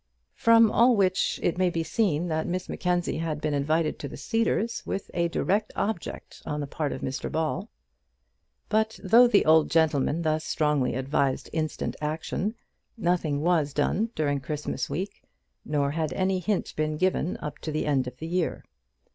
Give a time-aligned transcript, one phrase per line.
[0.33, 4.17] From all which it may be seen that Miss Mackenzie had been invited to the
[4.17, 7.69] Cedars with a direct object on the part of Mr Ball.
[8.67, 12.55] But though the old gentleman thus strongly advised instant action,
[12.97, 15.21] nothing was done during Christmas week,
[15.63, 18.63] nor had any hint been given up to the end of the year.